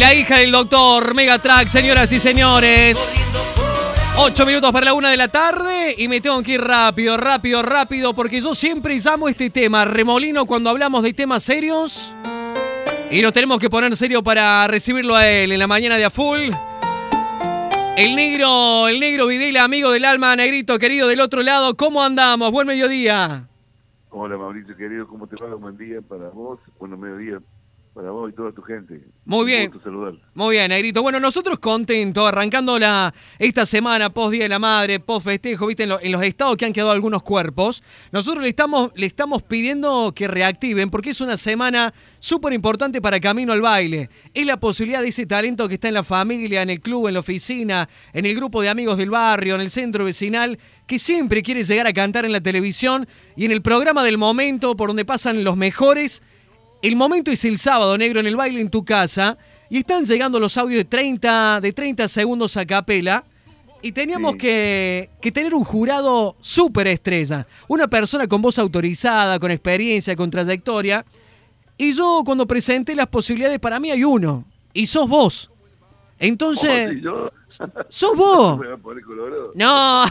[0.00, 3.14] la hija del doctor Megatrack, señoras y señores.
[4.16, 7.62] Ocho minutos para la una de la tarde y me tengo que ir rápido, rápido,
[7.62, 12.16] rápido, porque yo siempre llamo este tema remolino cuando hablamos de temas serios.
[13.10, 16.10] Y nos tenemos que poner serio para recibirlo a él en la mañana de a
[16.10, 16.48] full.
[17.98, 22.50] El negro, el negro Videla, amigo del alma, negrito querido del otro lado, ¿cómo andamos?
[22.52, 23.48] Buen mediodía.
[24.08, 25.54] Hola Mauricio querido, ¿cómo te va?
[25.56, 27.38] Buen día para vos, buen mediodía
[27.94, 29.02] para vos y toda tu gente.
[29.24, 29.72] Muy bien.
[30.34, 31.02] Muy bien, Negrito.
[31.02, 35.82] Bueno, nosotros contentos, arrancando la, esta semana, post Día de la Madre, post festejo, viste,
[35.82, 40.12] en, en, los estados que han quedado algunos cuerpos, nosotros le estamos, le estamos pidiendo
[40.14, 44.08] que reactiven, porque es una semana súper importante para Camino al Baile.
[44.34, 47.14] Es la posibilidad de ese talento que está en la familia, en el club, en
[47.14, 51.42] la oficina, en el grupo de amigos del barrio, en el centro vecinal, que siempre
[51.42, 55.04] quiere llegar a cantar en la televisión y en el programa del momento por donde
[55.04, 56.22] pasan los mejores
[56.82, 59.36] el momento es el sábado, negro, en el baile en tu casa.
[59.68, 63.24] Y están llegando los audios de 30, de 30 segundos a capela.
[63.82, 67.46] Y teníamos que, que, tener un jurado súper estrella.
[67.68, 71.04] Una persona con voz autorizada, con experiencia, con trayectoria.
[71.78, 74.44] Y yo cuando presenté las posibilidades, para mí hay uno.
[74.72, 75.50] Y sos vos.
[76.18, 76.96] Entonces...
[77.06, 77.30] Oh,
[77.88, 78.60] ¡Sos vos!
[79.54, 80.04] no.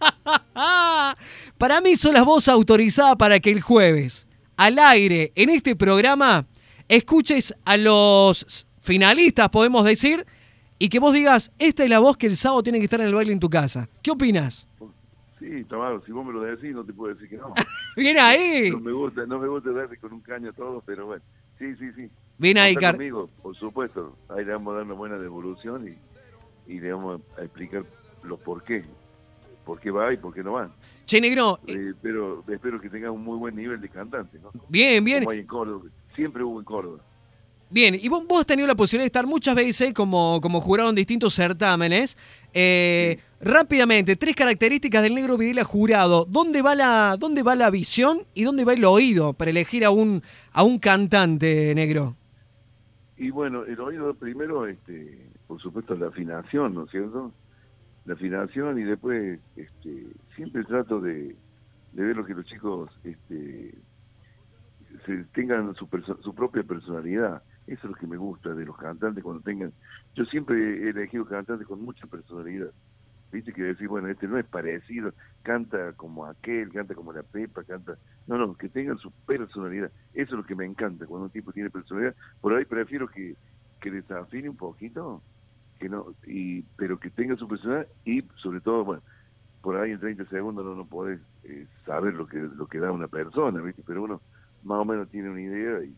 [1.58, 4.27] para mí son las voz autorizadas para que el jueves
[4.58, 6.44] al aire en este programa
[6.88, 10.26] escuches a los finalistas, podemos decir,
[10.78, 13.06] y que vos digas, esta es la voz que el sábado tiene que estar en
[13.06, 13.88] el baile en tu casa.
[14.02, 14.66] ¿Qué opinas?
[15.38, 17.54] Sí, Tamaro, si vos me lo decís, no te puedo decir que no.
[17.96, 18.70] Bien ahí.
[18.72, 21.22] No me gusta, no me gusta darle con un caño a todos, pero bueno,
[21.58, 22.10] sí, sí, sí.
[22.36, 24.16] Bien ahí, Car conmigo, por supuesto.
[24.28, 27.84] Ahí le vamos a dar una buena devolución y, y le vamos a explicar
[28.24, 28.84] los por qué.
[29.68, 30.70] Por qué va y por qué no va.
[31.04, 31.60] Che, negro.
[31.66, 34.50] Eh, eh, pero espero que tengas un muy buen nivel de cantante, ¿no?
[34.66, 35.24] Bien, bien.
[35.24, 35.84] Como hay en Córdoba.
[36.16, 37.00] Siempre hubo en Córdoba.
[37.68, 40.88] Bien, y vos, vos, has tenido la posibilidad de estar muchas veces como, como jurado
[40.88, 42.16] en distintos certámenes.
[42.54, 46.24] Eh, rápidamente, tres características del negro Videla jurado.
[46.24, 49.90] ¿Dónde va, la, ¿Dónde va la visión y dónde va el oído para elegir a
[49.90, 52.16] un, a un cantante negro?
[53.18, 57.34] Y bueno, el oído primero, este, por supuesto, la afinación, ¿no es cierto?
[58.08, 61.36] La afinación y después este, siempre trato de,
[61.92, 63.74] ver lo que los chicos este,
[65.04, 65.86] se tengan su,
[66.22, 67.42] su propia personalidad.
[67.66, 69.74] Eso es lo que me gusta de los cantantes cuando tengan...
[70.14, 72.70] Yo siempre he elegido cantantes con mucha personalidad.
[73.30, 77.62] Viste que decir, bueno, este no es parecido, canta como aquel, canta como la Pepa,
[77.64, 77.98] canta...
[78.26, 79.92] No, no, que tengan su personalidad.
[80.14, 82.14] Eso es lo que me encanta cuando un tipo tiene personalidad.
[82.40, 83.36] Por ahí prefiero que,
[83.82, 85.22] que desafine un poquito
[85.78, 89.02] que no y pero que tenga su personalidad y sobre todo bueno
[89.62, 92.92] por ahí en 30 segundos no no podés eh, saber lo que lo que da
[92.92, 93.82] una persona ¿viste?
[93.86, 94.20] pero uno
[94.64, 95.94] más o menos tiene una idea y,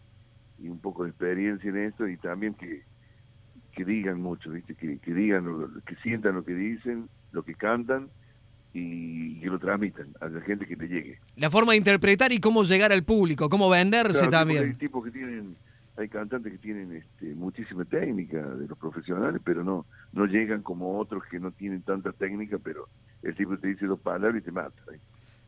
[0.65, 2.83] y un poco de experiencia en esto y también que
[3.73, 5.45] que digan mucho viste que, que digan
[5.87, 8.09] que sientan lo que dicen lo que cantan
[8.73, 11.19] y que lo transmitan a la gente que te llegue.
[11.35, 14.65] La forma de interpretar y cómo llegar al público cómo venderse también.
[14.65, 15.57] hay tipos que tienen
[16.03, 20.99] hay cantantes que tienen este, muchísima técnica de los profesionales, pero no no llegan como
[20.99, 22.89] otros que no tienen tanta técnica, pero
[23.23, 24.81] el tipo te dice dos palabras y te mata.
[24.93, 24.99] ¿eh?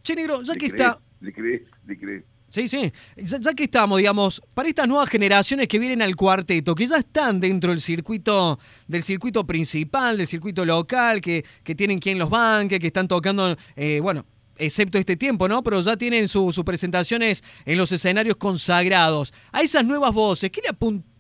[0.03, 0.99] Che, negro, ya que está...
[1.21, 2.25] Le crees, le crees.
[2.49, 2.93] Sí, sí.
[3.17, 7.41] Ya, que estamos, digamos, para estas nuevas generaciones que vienen al cuarteto, que ya están
[7.41, 12.79] dentro del circuito, del circuito principal, del circuito local, que, que tienen quien los banque,
[12.79, 14.27] que están tocando, eh, bueno,
[14.63, 15.63] excepto este tiempo, ¿no?
[15.63, 19.35] Pero ya tienen sus presentaciones en los escenarios consagrados.
[19.53, 20.77] A esas nuevas voces, ¿qué le,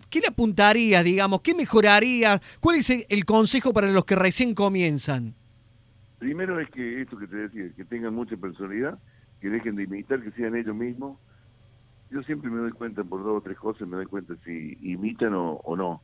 [0.08, 1.40] qué le apuntarías, digamos?
[1.40, 2.40] ¿Qué mejoraría?
[2.60, 5.34] ¿Cuál es el consejo para los que recién comienzan?
[6.18, 8.96] Primero es que esto que te decía, que tengan mucha personalidad,
[9.40, 11.18] que dejen de imitar, que sean ellos mismos.
[12.10, 15.32] Yo siempre me doy cuenta por dos o tres cosas, me doy cuenta si imitan
[15.34, 16.00] o, no.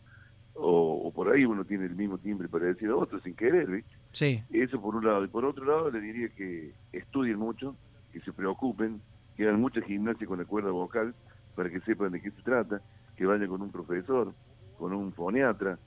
[0.54, 3.97] O, por ahí uno tiene el mismo timbre para decir a otro sin querer, ¿viste?
[4.12, 4.42] Sí.
[4.50, 5.24] Eso por un lado.
[5.24, 7.76] Y por otro lado le diría que estudien mucho,
[8.12, 9.00] que se preocupen,
[9.36, 11.14] que hagan mucha gimnasia con la cuerda vocal
[11.54, 12.80] para que sepan de qué se trata,
[13.16, 14.32] que vayan con un profesor,
[14.78, 15.78] con un foniatra,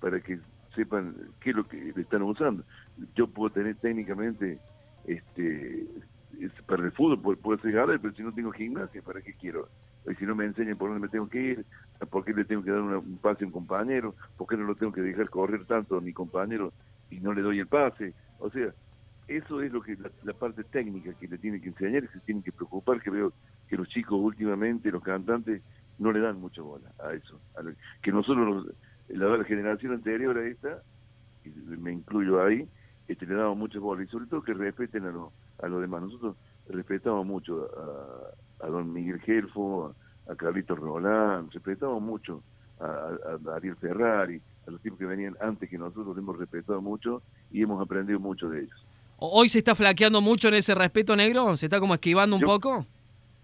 [0.00, 0.38] para que
[0.74, 2.64] sepan qué es lo que están usando.
[3.14, 4.58] Yo puedo tener técnicamente,
[5.06, 5.86] este
[6.66, 9.68] para el fútbol puedo, ser galer, pero si no tengo gimnasia, ¿para qué quiero?
[10.10, 11.66] Y si no me enseñan por dónde me tengo que ir,
[12.10, 14.74] por qué le tengo que dar un pase a un compañero, por qué no lo
[14.74, 16.72] tengo que dejar correr tanto a mi compañero
[17.20, 18.14] no le doy el pase.
[18.38, 18.72] O sea,
[19.28, 22.42] eso es lo que la, parte técnica que le tiene que enseñar, que se tienen
[22.42, 23.32] que preocupar, que veo
[23.68, 25.62] que los chicos últimamente, los cantantes,
[25.98, 27.38] no le dan mucha bola a eso.
[28.02, 28.66] que nosotros,
[29.08, 30.82] la, generación anterior a esta,
[31.44, 32.66] y me incluyo ahí,
[33.06, 35.32] este, le damos mucha bola y sobre todo que respeten a, lo,
[35.62, 36.02] a los demás.
[36.02, 36.36] Nosotros
[36.68, 37.68] respetamos mucho
[38.60, 39.94] a, don Miguel Gelfo,
[40.28, 42.42] a, Carlitos Rolán, respetamos mucho
[42.80, 47.62] a, Ariel Ferrari, a los tipos que venían antes que nosotros, hemos respetado mucho y
[47.62, 48.86] hemos aprendido mucho de ellos.
[49.16, 51.56] ¿Hoy se está flaqueando mucho en ese respeto negro?
[51.56, 52.86] ¿Se está como esquivando un poco?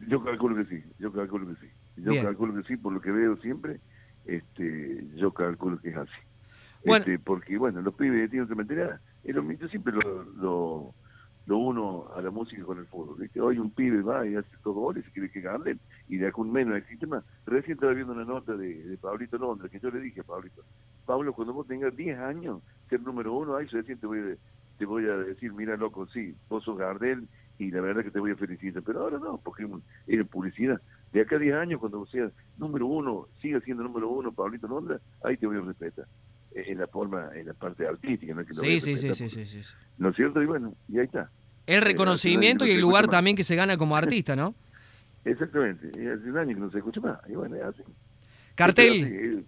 [0.09, 1.73] Yo calculo que sí, yo calculo que sí.
[1.97, 3.81] Yo calculo que sí, por lo que veo siempre,
[4.27, 6.11] este, yo calculo que es así.
[6.83, 8.49] Este, porque, bueno, los pibes tienen
[9.25, 10.95] es lo, yo siempre lo,
[11.47, 13.29] lo, uno a la música con el fútbol.
[13.41, 16.41] Hoy un pibe va y hace dos goles y quiere que ganen, y de acá
[16.41, 17.25] un menos existe más.
[17.47, 20.63] Recién estaba viendo una nota de, de Pablito Londres, que yo le dije a Pablito,
[21.05, 24.37] Pablo, cuando vos tengas 10 años, ser número uno, ahí recién te voy, a,
[24.79, 28.21] te voy a decir, mira loco, sí, vos sos Gardel y la verdad que te
[28.21, 29.67] voy a felicitar, pero ahora no, porque
[30.07, 30.81] es publicidad.
[31.13, 34.69] De acá a 10 años, cuando vos seas número uno, siga siendo número uno, Pablito
[34.69, 36.07] Londres, ahí te voy a respetar
[36.55, 38.45] en la forma, en la parte artística, ¿no?
[38.45, 40.43] Que sí, sí, sí, sí, sí, sí, ¿No es cierto?
[40.43, 41.31] Y bueno, y ahí está.
[41.67, 44.55] El reconocimiento y el lugar también que se gana como artista, ¿no?
[45.27, 47.83] Exactamente, y hace un año que no se escucha más, y bueno, así.
[48.55, 49.45] Cartel.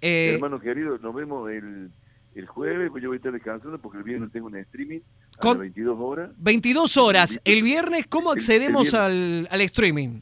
[0.00, 1.90] eh, hermano querido, nos vemos el,
[2.34, 5.00] el jueves, pues yo voy a estar descansando porque el viernes tengo un streaming
[5.40, 6.30] a las 22 horas.
[6.38, 7.40] 22 horas.
[7.44, 10.20] El viernes, ¿cómo accedemos al, al streaming?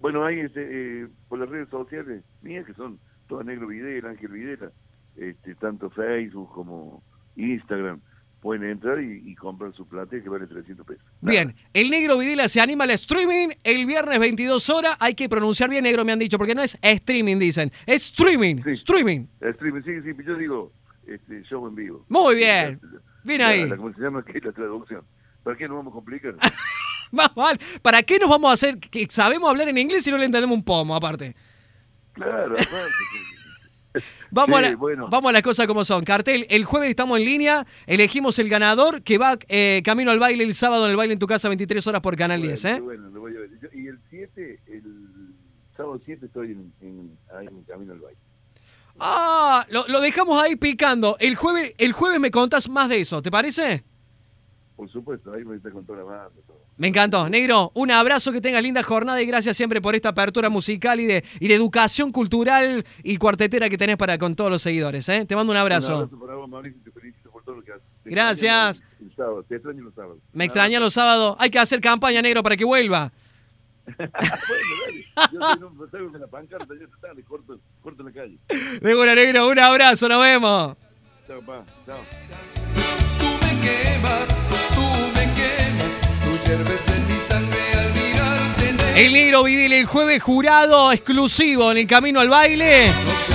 [0.00, 0.60] Bueno, hay este,
[1.02, 2.98] eh, por las redes sociales mías, que son
[3.28, 4.70] todas Negro Videla, Ángel Videla,
[5.16, 7.02] este, tanto Facebook como
[7.36, 8.00] Instagram,
[8.44, 11.02] pueden entrar y, comprar su plata que vale 300 pesos.
[11.22, 14.96] Bien, el negro Videla se anima al streaming el viernes 22 horas.
[15.00, 17.72] Hay que pronunciar bien negro, me han dicho, porque no es streaming, dicen.
[17.86, 19.28] Es streaming, streaming.
[19.40, 20.72] Streaming, sí, sí, yo digo
[21.06, 22.04] este, show en vivo.
[22.10, 22.78] Muy bien,
[23.24, 23.66] bien ahí.
[23.66, 24.22] ¿Cómo se llama?
[24.22, 25.02] ¿Qué es la traducción?
[25.42, 26.34] ¿Para qué nos vamos a complicar?
[27.12, 27.58] Más mal.
[27.80, 30.54] ¿Para qué nos vamos a hacer que sabemos hablar en inglés y no le entendemos
[30.54, 31.34] un pomo, aparte?
[32.12, 33.33] Claro, aparte.
[34.30, 36.04] Vamos, a la, vamos a las cosas como son.
[36.04, 40.42] Cartel, el jueves estamos en línea, elegimos el ganador que va eh, camino al baile
[40.42, 42.64] el sábado en el baile en tu casa 23 horas por Canal 10.
[42.64, 42.80] ¿eh?
[42.80, 43.50] Bueno, lo voy a ver.
[43.72, 44.82] y el 7, el
[45.76, 48.18] sábado 7 estoy en, en, en camino al baile.
[48.98, 51.16] Ah, lo, lo, dejamos ahí picando.
[51.18, 53.84] El jueves, el jueves me contás más de eso, ¿te parece?
[54.84, 56.30] Por supuesto, ahí me está con toda la banda.
[56.76, 57.30] Me encantó.
[57.30, 61.06] Negro, un abrazo, que tengas linda jornada y gracias siempre por esta apertura musical y
[61.06, 65.08] de, y de educación cultural y cuartetera que tenés para con todos los seguidores.
[65.08, 65.24] ¿eh?
[65.24, 66.10] Te mando un abrazo.
[68.04, 68.82] Gracias.
[69.48, 70.18] Te extraño los sábados.
[70.34, 71.36] Me extraña los sábados.
[71.38, 73.10] Hay que hacer campaña, negro, para que vuelva.
[73.96, 75.32] bueno, dale.
[75.32, 78.38] Yo no salgo con la pancarta, yo te corto, corto la calle.
[78.82, 80.76] De negro, un abrazo, nos vemos.
[81.26, 81.64] Chao, pa.
[81.86, 82.00] Chao.
[83.18, 84.43] Tú me quemas.
[88.96, 92.86] El negro Vidil el jueves jurado exclusivo en el camino al baile.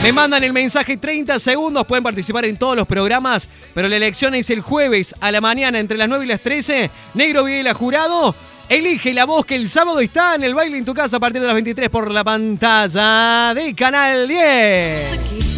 [0.01, 4.35] Me mandan el mensaje 30 segundos, pueden participar en todos los programas, pero la elección
[4.35, 6.89] es el jueves a la mañana entre las 9 y las 13.
[7.15, 8.33] Negro Videla jurado.
[8.69, 11.41] Elige la voz que el sábado está en el baile en tu casa a partir
[11.41, 15.48] de las 23 por la pantalla de Canal 10.